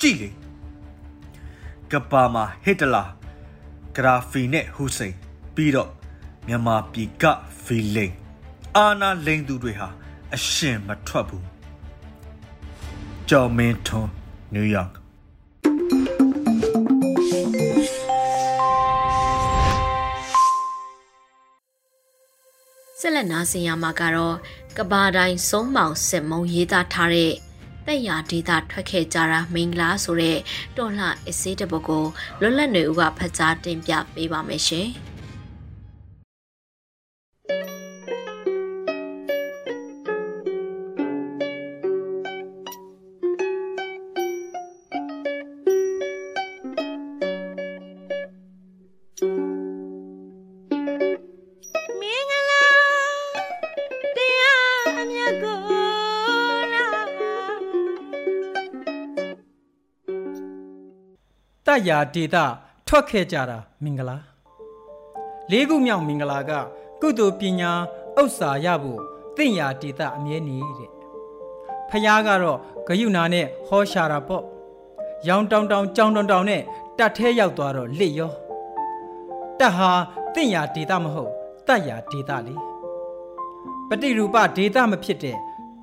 [0.00, 0.30] ကြည့်လေ
[1.92, 3.04] ကပါမှာဟစ်တလာ
[3.96, 5.14] ဂရာဖီနဲ့ဟူစိန်
[5.54, 5.90] ပြီးတော့
[6.46, 7.24] မြန်မာပြည်က
[7.64, 8.14] ဖီလိန်
[8.76, 9.88] အာနာလိန်သူတွေဟာ
[10.34, 11.44] အရှင်မထွက်ဘူး
[13.28, 14.10] ကျော်မင်းထွန်း
[14.54, 14.92] နယူးယောက်
[23.00, 24.36] ဆက်လက်နားဆင်ရမှာကတော့
[24.76, 27.32] ကဘာတိုင်းစုံမောင်စစ်မုံရေးသားထားတဲ့
[27.90, 30.38] တက်ရဒေတာထွက်ခဲ့ကြတာမင်္ဂလာဆိုတဲ့
[30.76, 32.04] တော်လှအစည်းတပုတ်ကို
[32.40, 34.88] လွတ်လပ်နေဦးကဖတ်ကြားတင်ပြပေးပါမယ်ရှင်။
[61.88, 62.44] ရာဒေတာ
[62.86, 64.16] ထွက်ခဲ့ကြတာမင်္ဂလာ
[65.50, 66.52] လေးခုမြောက်မင်္ဂလာက
[67.00, 67.70] ကုသိုလ်ပညာ
[68.20, 69.00] ဥစ္စာရဖို့
[69.36, 70.90] တင့်ရာဒေတာအမြဲနေတဲ့
[71.90, 74.44] ဖះကတော့ဂယုနာနဲ့ဟောရှာတာပေါ့
[75.28, 76.62] ရောင်တောင်တောင်ကြောင်တောင်တောင်နဲ့
[76.98, 78.32] တတ်သေးရောက်သွားတော့လစ်ရော
[79.58, 79.90] တတ်ဟာ
[80.34, 81.30] တင့်ရာဒေတာမဟုတ်
[81.66, 82.54] တတ်ရာဒေတာလေ
[83.88, 85.36] ပฏิရူပဒေတာမဖြစ်တဲ့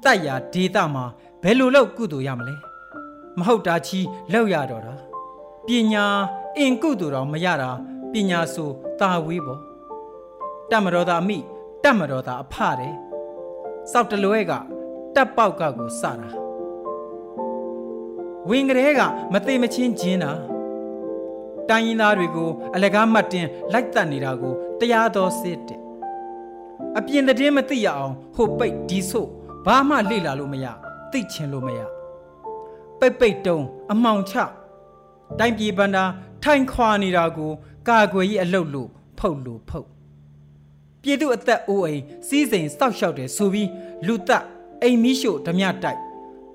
[0.03, 1.05] တတ်ရာဒေတာမှာ
[1.43, 2.55] ဘယ်လိုလုပ်ကုသိုလ်ရမလဲ
[3.37, 3.99] မဟုတ်တာချီ
[4.33, 5.06] လောက်ရတော့တာ
[5.67, 6.05] ပညာ
[6.57, 7.71] အင်ကုသိုလ်တော်မရတာ
[8.11, 8.69] ပညာဆို
[8.99, 9.61] တာဝေးပေါ့
[10.69, 11.37] တတ်မတော်သာမိ
[11.83, 12.93] တတ်မတော်သာအဖတဲ့
[13.91, 14.51] စောက်တလွဲက
[15.15, 16.29] တက်ပေါက်ကကိုစတာ
[18.49, 19.01] ဝင်ကလေးက
[19.33, 20.31] မသိမချင်းကျင်းတာ
[21.69, 25.81] တိုင်းရင်းသားတွေကိုအလကားမှတ်တင်လိုက်တတ်နေတာကိုတရားတော်စစ်တဲ့
[26.97, 29.29] အပြင်တည်းမသိရအောင်ဟိုပိတ်ဒီဆို့
[29.65, 30.65] ဘာမှလေ့လာလို့မရ
[31.11, 31.79] သိချင်လို့မရ
[32.99, 34.35] ပိတ်ပိတ်တုံးအမှောင်ချ
[35.38, 36.04] တိုင်းပြည်ဗန္တာ
[36.42, 37.52] ထိုင်ခွာနေတာကို
[37.88, 39.88] ကာကွယ်ရေးအလုပ်လို့ဖုတ်လို့ဖုတ်
[41.02, 43.68] ပြည်သူအသက်အိုးအိမ်စီးစိမ်စောက်ရှောက်တယ်ဆိုပြီး
[44.06, 44.44] လူသက်
[44.82, 46.00] အိမ်မီးရှို့ဓမြတိုက်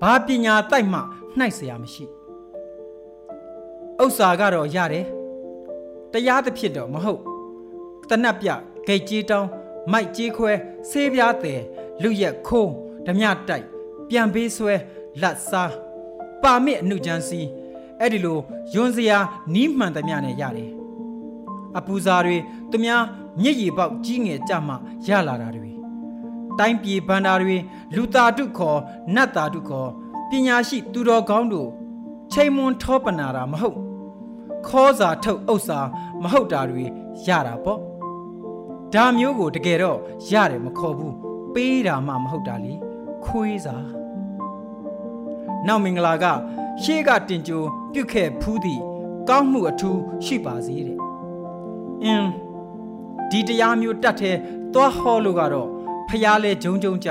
[0.02, 1.00] ဘာပညာတိုက်မှ
[1.38, 2.04] နှိုက်เสียမရှိ
[4.02, 5.06] ဥစ္စာကတော့ရတယ်
[6.12, 7.20] တရားသဖြင့်တော့မဟုတ်
[8.08, 8.48] တနတ်ပြ
[8.86, 9.48] ဂိတ်ကြီးတောင်း
[9.92, 10.52] မိုက်ကြီးခွဲ
[10.90, 11.60] ဆေးပြားတယ်
[12.02, 12.72] လူရက်ခိုး
[13.06, 13.64] ဓမြတိုက်
[14.08, 14.74] ပြန်ပေးဆွဲ
[15.22, 15.72] လက်စား
[16.42, 17.40] ပါမစ်အနုချမ်းစီ
[18.03, 18.39] အဲ့ဒီလို
[18.73, 19.17] ယွန်းစရာ
[19.53, 20.71] နီးမှန်သမျှနဲ့ရတယ်
[21.77, 22.37] အပူဇာတွေ
[22.71, 23.03] သူများ
[23.41, 24.75] မျက်ရည်ပေါက်ကြီးငယ်ကြမှ
[25.07, 25.71] ရလာတာတွေ
[26.59, 27.57] တိုင်းပြည်ဗန္တာတွေ
[27.95, 28.79] လူသားတုခေါ်
[29.15, 29.89] နတ်သားတုခေါ်
[30.29, 31.69] ပညာရှိသူတော်ကောင်းတို့
[32.33, 33.77] ချိန်မွန်ထောပနာတာမဟုတ်
[34.67, 35.79] ခေါ်စာထုတ်ဥစ္စာ
[36.23, 36.83] မဟုတ်တာတွေ
[37.27, 37.79] ရတာပေါ့
[38.93, 39.99] ဒါမျိုးကိုတကယ်တော့
[40.31, 41.15] ရတယ်မခေါ်ဘူး
[41.53, 42.73] ပေးတာမှမဟုတ်တာလေ
[43.25, 43.75] ခွေးစာ
[45.67, 46.25] နောက်မင်္ဂလာက
[46.81, 48.81] ရှေးကတင်ကြိုပြုတ်ခဲ့ဖူးသည့်
[49.29, 50.97] ကောင်းမှုအထူးရှိပါစေတဲ့
[52.03, 52.29] အင်း
[53.31, 54.37] ဒီတရားမျိုးတတ်တဲ့
[54.73, 55.67] သွားဟောလို့ကတော့
[56.09, 57.09] ဖျားလဲဂျုံဂျုံကြ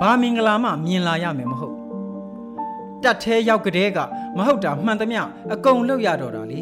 [0.00, 1.76] ဘာမင်္ဂလာမှမြင်လာရမယ်မဟုတ်
[3.02, 3.98] တတ်သေးရောက်ကတဲ့က
[4.36, 6.60] မဟုတ်တာမှန်သမျှအကုန်လောက်ရတော့တာလေ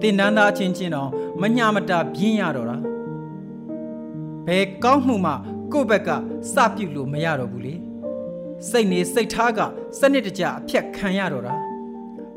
[0.00, 2.76] တင်နန်းသားချင်းချင်းတော့မညာမတာပြင်းရတော့တာ
[4.46, 5.32] ဘယ်ကောင်းမှုမှ
[5.72, 6.10] ကိုယ့်ဘက်က
[6.52, 7.74] စပြုတ်လို့မရတော့ဘူးလေ
[8.70, 9.60] စိတ်နေစိတ်ထားက
[9.98, 11.54] စနစ်တကျအဖြတ်ခံရတော့တာ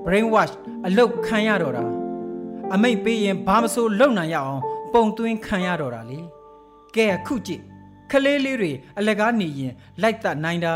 [0.05, 0.53] brain wash
[0.86, 1.84] အလုတ်ခံရတော့တာ
[2.73, 4.62] အမိတ်ပေးရင်ဘာမဆိုလုံနိုင်ရအောင်
[4.93, 6.19] ပုံသွင်းခံရတော့တာလေ
[6.95, 7.62] ကဲအခုကြည့်
[8.12, 10.73] ခလေးလေးတွေအလကားနေရင်လိုက်တတ်နိုင်တာ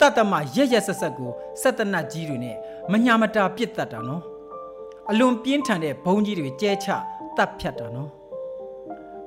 [0.00, 2.56] တတ်တမရက်ရက်ဆက်ဆက်ကိုစက်တနတ်ကြီးတွေနဲ့
[2.92, 4.22] မညာမတာပြစ်တတ်တာနော်
[5.10, 6.88] အလွန်ပြင်းထန်တဲ့ဘုံကြီးတွေကျဲချ
[7.36, 8.10] တတ်ဖြတ်တာနော်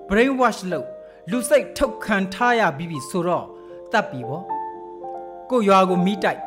[0.08, 0.88] brain wash လို့
[1.32, 3.46] လူစိတ်ထုတ်ခံထားရပြီးပြီဆိုတော့
[3.94, 4.44] တတ်ပြီပေါ့
[5.50, 6.42] ကိုရွာကိုမိတိုက်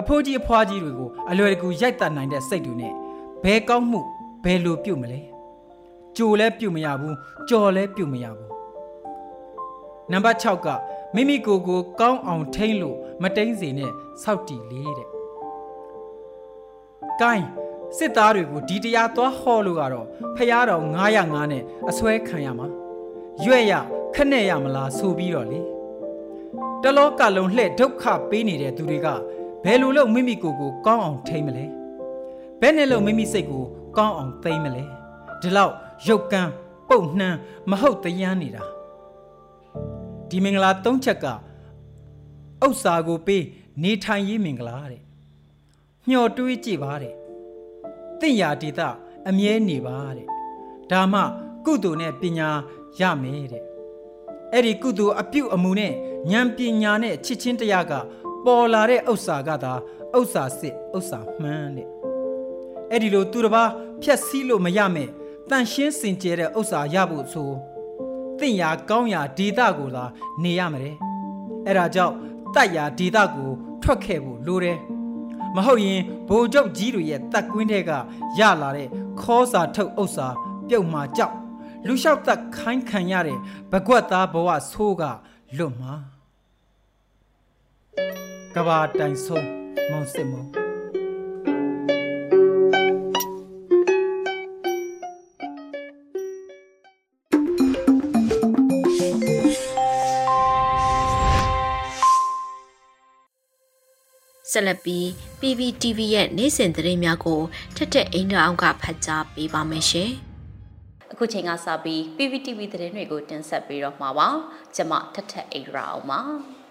[0.00, 2.92] အဖိုးကြီးအဖွားကြီးတွေကိုအလွယ်တကူရိုက်တတ်နိုင်တဲ့စိတ်တွေနဲ့
[3.42, 4.00] ဘယ်ကောင်းမှု
[4.44, 5.20] ဘယ်လိုပြုတ်မလဲ
[6.16, 7.16] ကြိုလဲပြုတ်မရဘူး
[7.48, 8.50] ကြော်လဲပြုတ်မရဘူး
[10.12, 10.68] နံပါတ်6က
[11.14, 13.90] မိမိကိုယ်ကိုကောင်းအောင်ထိန်းလို့မတိန်စေနဲ့
[14.22, 15.08] စောက်တီလေးတဲ့။
[17.20, 17.46] ကိုင်း
[17.96, 20.82] စစ်သားတွေကိုဒီတရားသွားဟောလို့ကတော့ဖះတော်
[21.18, 22.66] 905နဲ့အစွဲခံရမှာ။
[23.44, 23.72] ရွက်ရ
[24.14, 25.60] ခနဲ့ရမလားဆိုပြီးတော့လေ။
[26.82, 29.08] တလောကလုံးလှဲ့ဒုက္ခပေးနေတဲ့သူတွေက
[29.64, 31.66] ဘယ်လိုလုပ်မိမိကိုယ်ကိုကောင်းအောင်ထိမ့်မလဲ
[32.60, 33.64] ဘယ်နဲ့လို့မိမိစိတ်ကို
[33.96, 34.84] ကောင်းအောင်သိမ့်မလဲ
[35.40, 35.74] ဒီလောက်
[36.06, 36.50] ရုပ်ကန်း
[36.88, 37.38] ပုတ်နှမ်း
[37.70, 38.64] မဟုတ်တရားနေတာ
[40.28, 41.26] ဒီမင်္ဂလာ၃ချက်က
[42.64, 43.44] ဥစ္စာကိုပေး
[43.82, 45.02] နေထိုင်ရေးမင်္ဂလာတဲ့
[46.08, 47.14] မျှော်တွေးကြည့်ပါတဲ့
[48.20, 48.88] တင့်ရာဒေတာ
[49.28, 50.28] အမြဲနေပါတဲ့
[50.90, 51.20] ဒါမှ
[51.64, 52.48] ကုသိုလ်နဲ့ပညာ
[53.00, 53.64] ရမယ်တဲ့
[54.56, 55.92] အဲ့ဒီကုသိုလ်အပြုအမူနဲ့
[56.30, 57.92] ဉာဏ်ပညာနဲ့ချစ်ချင်းတရားက
[58.44, 59.72] ပေါ်လာတဲ့ဥစ္စာကသာ
[60.18, 61.88] ဥစ္စာစစ်ဥစ္စာမှန်တဲ့
[62.90, 63.70] အဲ့ဒီလိုသူတစ်ပါး
[64.02, 65.08] ဖြက်စီးလို့မရမဲ့
[65.50, 67.50] တန်ရှင်းစင်ကြဲတဲ့ဥစ္စာရဖို့ဆို
[68.38, 70.04] တင့်ရာကောင်းရာဒေတာကိုသာ
[70.42, 70.96] နေရမှာတဲ့
[71.66, 72.14] အဲ့ဒါကြောင့်
[72.54, 73.50] တိုက်ရာဒေတာကို
[73.82, 74.78] ထွက်ခဲ့ဖို့လိုတယ်
[75.56, 77.92] မဟုတ်ရင်ဘိုလ်ချုပ်ကြီးတွေရဲ့တက်ကွင်းတွေက
[78.38, 78.88] ရလာတဲ့
[79.20, 80.26] ခေါ်စာထုတ်ဥစ္စာ
[80.68, 81.34] ပြုတ်မှကြောက်
[81.86, 83.38] လူလျှောက်သက်ခိုင်းခံရတဲ့
[83.72, 85.02] ဘကွက်သားဘဝဆိုးက
[85.56, 85.94] လွတ်မှာ
[88.54, 89.48] ကဘာတိုင်ဆုံး
[89.90, 90.48] မောင်စစ်မောင်
[104.52, 105.04] ဆက်လက်ပြီး
[105.40, 107.40] PPTV ရဲ့နေ့စဉ်သတင်းများကို
[107.76, 110.12] ထက်ထက်အင်ဒရာအောင်ကဖတ်ကြားပေးပါမယ်ရှင်။
[111.12, 114.28] အခုချိန်ကစပြီး PPTV သတင်းတွေကိုတင်ဆက်ပေးတော့မှာပါ။
[114.76, 116.20] ကျွန်မထက်ထက်အင်ဒရာအောင်ပါ။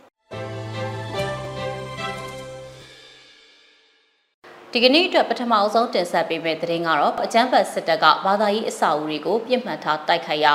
[4.72, 10.54] ဒီကနေ့အတွက်ပထမအဆုံးတင်ဆက်ပေးမယ့်သတင်းကတော့အကြမ်းဖက်စစ်တပ်ကဘာသာရေးအဆောက်အဦတွေကိုပြစ်မှတ်ထားတိုက်ခိုက်ရာ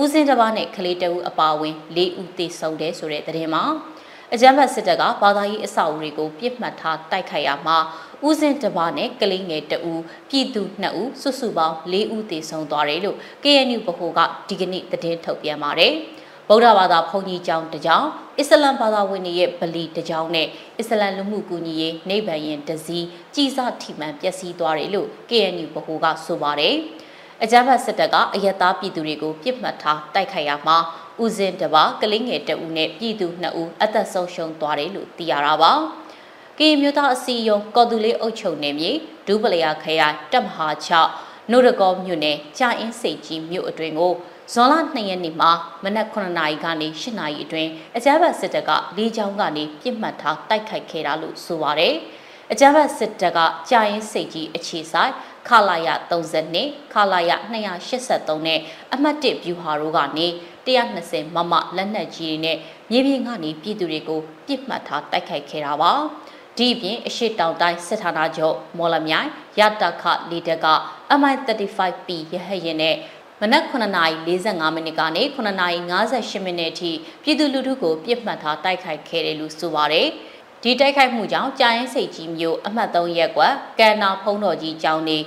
[0.00, 3.64] ဦးစင်းတစ်ပါးနဲ့ကလေးတအူအပါအဝင်၄ဦးသေဆုံးတယ်ဆိုတဲ့သတင်းမှာ
[4.34, 7.78] အကြမ်းဖက်စစ်တပ်ကဘာသာရေးအဆောက်အဦတွေကိုပြစ်မှတ်ထားတိုက်ခိုက်ရမှာ
[8.28, 9.92] ဦးစင်တပါးနဲ့ကလေးငယ်တအူ
[10.28, 15.92] ပြည်သူ2ဦးစုစုပေါင်း4ဦးသေဆုံးသွားတယ်လို့ KNU ဗဟိုကဒီကနေ့သတင်းထုတ်ပြန်ပါတယ်။
[16.48, 18.08] ဗုဒ္ဓဘာသာဘုန်းကြီးကျောင်းတစ်ကျောင်း
[18.38, 26.74] အစ္စလမ်ဘာသာဝင်တွေရဲ့ဗလီတစ်ကျောင်းနဲ့အစ္စလမ်လူမှုကူညီရေးနေဗန်ရင်တစည်းကြီးစားထိမှန်ပျက်စီးသွားတယ်လို့ KNU ဗဟိုကဆိုပါတယ်။
[27.42, 30.76] အကြမ်းဖက်စစ်တပ်ကအယက်သားပြည်သူတွေကိုပြစ်မှတ်ထားတိုက်ခိုက်ရမှာ
[31.22, 35.72] ဦးစင်တပါကလေးငယ်တဦးနဲ့ပြည်သူ2ဦးအသက်ဆုံးရှုံးသွားတယ်လို့သိရတာပါ။
[36.58, 38.90] ကီမျိုးသားအစည်းအရုံးကော်တူလေးအုပ်ချုပ်နေမြေ
[39.26, 40.68] ဒူးပလျာခရိုင်တပ်မဟာ
[41.08, 44.12] 6နိုရကောမြို့နယ်ကြာအင်းစိတ်ကြီးမြို့အတွင်ကို
[44.52, 45.50] ဇွန်လ2ရက်နေ့မှာ
[45.84, 51.94] မနက်9နာရီကနေ10နာရီအတွင်းအကြမ်းဖက်စစ်တပ်ကလေးချောင်းကနေပြစ်မှတ်ထားတိုက်ခိုက်ခဲ့တာလို့ဆိုပါတယ်။
[52.52, 53.38] အကြမ်းဖက်စစ်တပ်က
[53.70, 55.12] ကြာရင်စိတ်ကြီးအခြေဆိုင်
[55.48, 58.58] ခလာရ32ခလာရ283နဲ့
[58.92, 60.26] အမှတ်1ဗျူဟာတို့ကနေ
[60.66, 62.56] 120မမလက်နက်ကြီးတွေနဲ့
[62.90, 65.92] မြေပြင်ကနေပြည်သူတွေကိုပြစ်မှတ်ထားတိုက်ခိုက်ခဲ့တာပါ
[66.58, 70.66] ဒီအပြင်အရှိတောင်တိုင်းစစ်ဌာနချုပ်မော်လမြိုင်ရတခလီတက
[71.20, 72.96] MI35P ရဟရင်နဲ့
[73.40, 80.08] မနက်9:45မိနစ်ကနေ9:58မိနစ်အထိပြည်သူလူထုကိုပြစ်မှတ်ထားတိုက်ခိုက်ခဲ့တယ်လို့ဆိုပါတယ်။
[80.62, 85.18] ဒီတိုက်ခိုက်မှုကြောင့်ကြာရင်စိတ်ကြီးမျိုးအမှတ်3ရက်ကွက်ကန္နာဖုံးတော်ကြီးကျောင်းနေ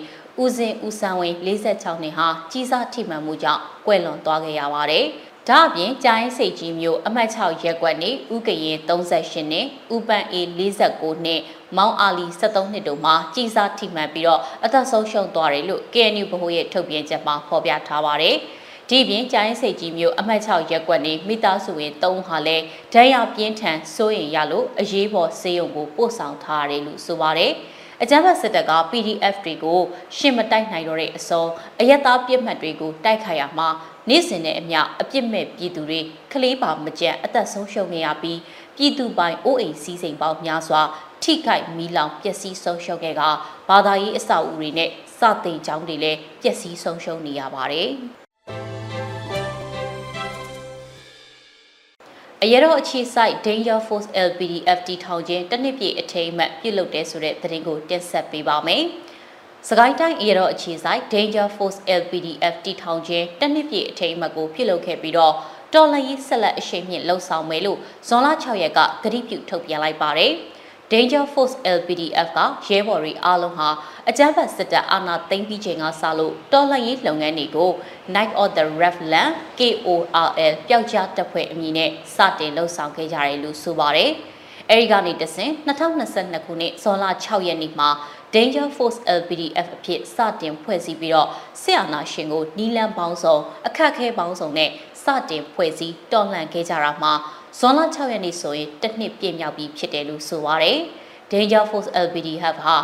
[0.41, 5.05] ဦးစင်ဦးဆန်းဝင်း46နှစ်ဟာကြီးစားထိမှန်မှုကြောင့်ကွယ်လွန်သွားခဲ့ရပါတယ်။
[5.49, 11.41] ဒါအပြင်ကျိုင်းစိတ်ကြီးမျိုးအမှတ်6ရက်ကွက်နေဥကရင်38နှစ်ဥပန်အေ49နှစ်
[11.77, 18.35] မောင်အာလီ73နှစ်တို့မှာကြီးစားထိမှန်ပြီးတော့အသက်ဆုံးရှုံးသွားတယ်လို့ KNU ဗဟိုရဲ့ထုတ်ပြန်ချက်မှာဖော်ပြထားပါတယ်
[18.89, 22.57] ဒီပြင်ကျိုင်းစိတ်ကြီးမျိုးအမှတ်6ရက်ကွက်နေမိသားစုဝင်3ဟာလဲ
[22.93, 27.51] ဒဏ်ရာပြင်းထန်စိုးရင်ရလို့အရေးပေါ်ဆေးရုံကိုပို့ဆောင်ထားရတယ်လို့ဆိုပါတယ်
[28.01, 29.79] အကြမ်းဖက်စစ်တပ်က PDF တွေကို
[30.17, 31.45] ရှင်းမတိုက်နိုင်တော့တဲ့အစော
[31.79, 33.69] အယက်သားပြစ်မှတ်တွေကိုတိုက်ခိုက်ရမှာ
[34.09, 35.99] နေ့စဉ်နဲ့အမျှအပြစ်မဲ့ပြည်သူတွေ
[36.33, 38.39] ကလေးပါမကြံအသက်ဆုံးရှုံးနေရပြီး
[38.77, 40.81] ပြည်သူပိုင်အိုးအိမ်စီးစိမ်ပေါင်းများစွာ
[41.23, 43.21] ထိခိုက်မီလောင်ပျက်စီးဆုံးရှုံးခဲ့က
[43.69, 44.89] ဘာသာရေးအဆောက်အဦတွေနဲ့
[45.19, 47.89] စတင်ကျောင်းတွေလည်းပျက်စီးဆုံးရှုံးနေရပါတယ်။
[52.43, 58.83] အရတော့အခြေဆိုင် Danger Force LPDF တီထောင်ခြင်းတနစ်ပြည့်အထိမ်းအမှတ်ပြုလုပ်တဲ့ဆိုတဲ့သတင်းကိုတင်ဆက်ပေးပါမယ်။
[59.69, 65.33] စကိုင်းတိုင်းအေရောအခြေဆိုင် Danger Force LPDF တီထောင်ခြင်းတနှစ်ပြည့်အထိမ်းအမှတ်ကိုပြုလုပ်ခဲ့ပြီးတော့
[65.73, 70.33] တော်လှန်ရေးဆက်လက်အရှိန်မြင့်လှုပ်ဆောင်မယ်လို့ဇွန်လ6ရက်ကကတိပြုထုတ်ပြန်လိုက်ပါတယ်။
[70.91, 73.69] Danger Force LPDF ကရဲဘော်တွေအားလုံးဟာ
[74.09, 77.71] အကြမ်းဖက်စစ်တပ်အာဏာသိမ်းပြီးချိန်ကစလို့တော်လှန်ရေးလုပ်ငန်းတွေကို
[78.15, 84.11] Night of the Revland KORL ပျောက်ကြားတပ်ဖွဲ့အမည်နဲ့စတင်လှုပ်ဆောင်ခဲ့ကြတယ်လို့ဆိုပါတယ်။
[84.71, 87.89] အဲဒီကနေတဆင်2022ခုနှစ်ဇွန်လ6ရက်နေ့မှာ
[88.35, 91.29] Danger Force LPDF အဖြစ်စတင်ဖွဲ့စည်းပြီးတော့
[91.61, 94.69] စစ်အာဏာရှင်ကိုနီလန်ပေါင်းစုံအခက်ခဲပေါင်းစုံနဲ့
[95.03, 97.13] စတင်ဖွဲ့စည်းတော်လှန်ခဲ့ကြတာမှာ
[97.57, 100.79] ဇွန်လ6ရက်နေ့ဆိုရင်တစ်နှစ်ပြည့်မြောက်ပြီဖြစ်တယ်လို့ဆိုပါရယ်
[101.31, 102.77] Danger Force LPDF ဟာ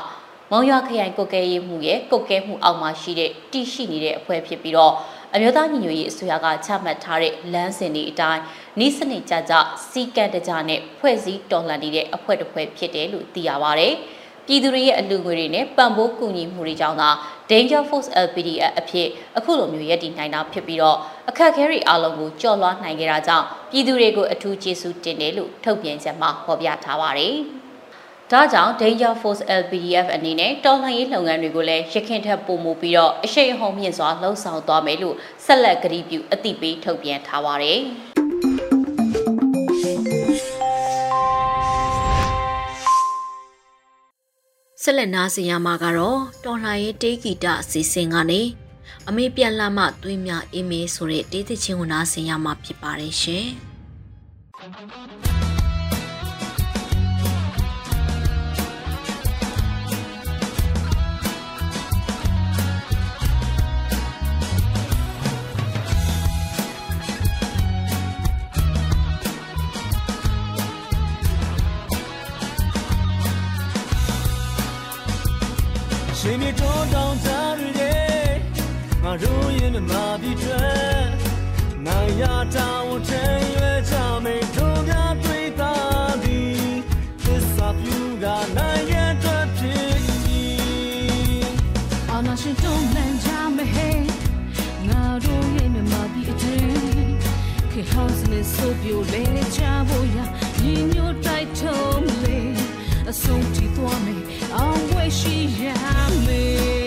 [0.51, 4.93] မောင်ရွာခရိုင်ကုတ်ကဲရေးမှုရဲ့ကုတ်ကဲမှုအောက်မှာရှိတဲ့တည်ရှိနေတဲ့အဖွဲ့ဖြစ်ပြီးတော့
[5.33, 8.41] အမျိုးသားညီညွတ်ရေးအစိုးရကချမှတ်ထားတဲ့လမ်းစဉ်တွေအတိုင်း
[8.85, 9.53] ဤစနစ်ကြကြ
[9.89, 13.89] စီကံတကြနဲ့ဖွဲ့စည်းတော်လှန်နေတဲ့အဖွဲ့တစ်ဖွဲ့ဖြစ်တယ်လို့သိရပါဗျ။
[14.51, 17.09] ပြည်သူတွေရဲ့အလူငွေတွေနဲ့ပံ့ပိုးကူညီမှုတွေကြောင့်သာ
[17.51, 20.97] Danger Force LPDF အဖြစ်အခုလိုမျိုးရည်တည်နိုင်တာဖြစ်ပြီးတော့
[21.29, 27.35] အခက်အခဲတွေအလုံးကိုကြော်လွှားနိုင်ခဲ့တာကြောင့်ပြည်သူတွေကိုအထူးကျေးဇူးတင်တယ်လို့ထုတ်ပြန်ချက်မှာဖော်ပြထားပါတယ်။
[28.31, 37.81] ဒါကြောင့် Danger Force LPDF အနေနဲ့တော်လှန်ရေးလုပ်ငန်းတွေကိုလည်းရခင်ထက်ပိုမိုပြီးတော့အရှိန်အဟုန်မြင့်စွာလှုံ့ဆော်သွားမယ်လို့ဆက်လက်ကတိပြုအသိပေးထုတ်ပြန်ထားပါတယ်။
[44.83, 48.41] ဆက်လက်နားဆင်ရမှာကတော့တော်လှန်ရေးတေးဂီတအစီအစဉ်ကနေ
[49.07, 53.45] အမေပြန်လာမှသွေးမြအေးမေးဆိုတဲ့တေးသချင်းကိုနားဆင်ရမှာဖြစ်ပါတယ်ရှင်။
[54.57, 55.40] ရှင်
[79.23, 81.09] တို့ရဲ့မြမပြည်ထွက်
[81.85, 82.23] နိုင်ရ
[82.55, 85.73] တာဝန်ထမ်းရွယ်ကြမယ်တို့များတွေ့တာ
[86.23, 86.39] ဒီ
[87.23, 88.25] သစ္စာပြုက
[88.57, 91.49] နိုင်ရတဲ့ဖြစ်ပြီး
[92.09, 93.89] အာနာရှင်တုံးလန်ကြမဟဲ
[94.87, 97.13] ငါတို့ရဲ့မြမပြည်အတွင်း
[97.71, 99.23] ခေဟောင်းစနဲ့ဆိုပြိုလဲ
[99.55, 100.17] ချဖို့ရ
[100.61, 102.39] ညီညွတ်တိုက်ထုံးလေ
[103.09, 104.23] အဆုံးထိသွားမယ်
[104.55, 105.61] အောင်ဝဲရှိရ
[106.27, 106.80] မယ်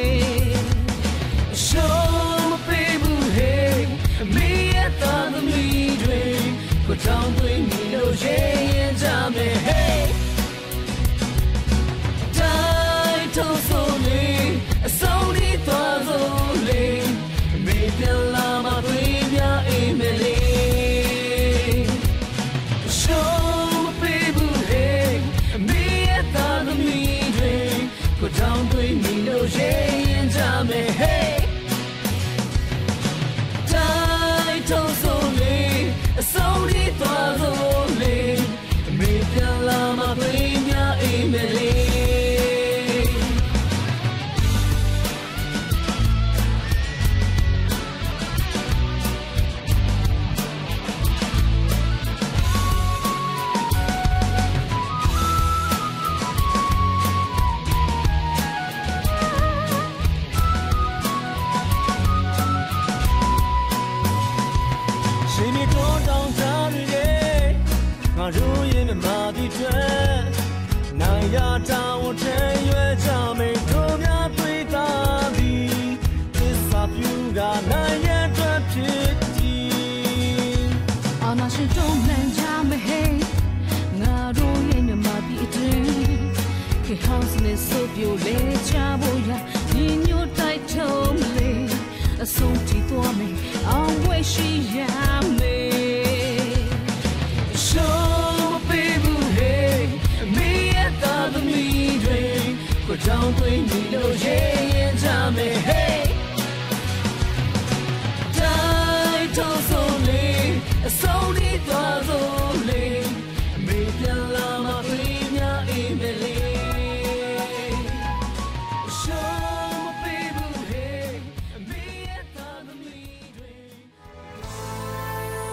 [9.24, 9.83] ရင်ကြမယ် hey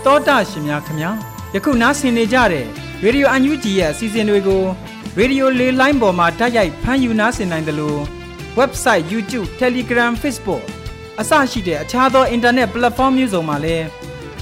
[0.06, 1.12] တောတာရှင်များခင်ဗျာ
[1.56, 2.66] ယခုနားဆင်နေကြတဲ့
[3.04, 4.64] ရေဒီယိုအန်ယူဂျီရဲ့အစီအစဉ်တွေကို
[5.18, 8.02] ရေဒီယိုလေးလိုင်းပေါ်မှာတိုက်ရိုက်ဖမ်းယူနားဆင်နိုင်တယ်လို့
[8.60, 10.64] website YouTube Telegram Facebook
[11.20, 13.86] အစရှိတဲ့အခြားသော internet platform မျိုးစုံမှာလည်း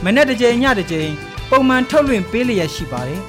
[0.06, 1.12] မနေ့တစ်ကြိမ်ညတစ်ကြိမ်
[1.50, 3.22] ပုံမှန်ထုတ်လွှင့်ပေးလျက်ရှိပါတယ်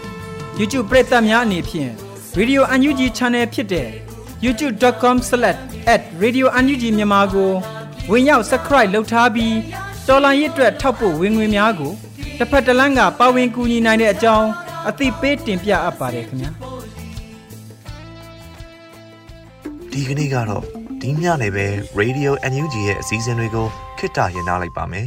[0.59, 1.91] YouTube ပရိသတ်များအနေဖြင့်
[2.39, 3.89] Radio UNG Channel ဖြစ်တဲ့
[4.45, 7.51] youtube.com/radiounug မြန်မာကို
[8.11, 9.55] ဝင်ရောက် subscribe လုပ်ထားပြီး
[10.09, 11.93] တော်လိုင်းရစ်အတွက်ထောက်ပို့ဝင်ငွေများကို
[12.39, 14.49] တစ်ဖက်တစ်လမ်းကပါဝင်ကူညီနိုင်တဲ့အကြောင်း
[14.89, 16.51] အသိပေးတင်ပြအပ်ပါတယ်ခင်ဗျာ
[19.93, 20.65] ဒီကနေ့ကတော့
[21.01, 21.67] ဒီညနေပဲ
[22.01, 23.67] Radio NUG ရဲ့အစည်းအဝေးကို
[23.99, 25.07] ခਿੱတရနာလိုက်ပါမယ်